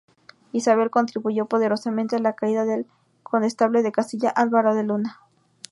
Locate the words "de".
3.83-3.91, 4.73-4.81